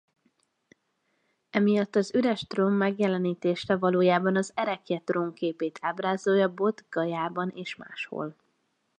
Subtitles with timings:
[1.49, 8.35] Emiatt az üres trón megjelenítése valójában egy ereklye-trón képét ábrázolja Bodh-Gajában és máshol.